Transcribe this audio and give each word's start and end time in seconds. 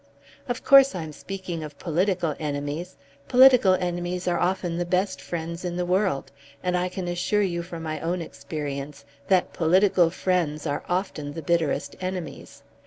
"Of 0.49 0.63
course 0.63 0.95
I'm 0.95 1.13
speaking 1.13 1.63
of 1.63 1.77
political 1.77 2.33
enemies. 2.39 2.97
Political 3.27 3.75
enemies 3.75 4.27
are 4.27 4.39
often 4.39 4.77
the 4.79 4.83
best 4.85 5.21
friends 5.21 5.63
in 5.63 5.75
the 5.75 5.85
world; 5.85 6.31
and 6.63 6.75
I 6.75 6.89
can 6.89 7.07
assure 7.07 7.43
you 7.43 7.61
from 7.61 7.83
my 7.83 7.99
own 7.99 8.19
experience 8.19 9.05
that 9.27 9.53
political 9.53 10.09
friends 10.09 10.65
are 10.65 10.81
often 10.89 11.33
the 11.33 11.43
bitterest 11.43 11.95
enemies. 12.01 12.63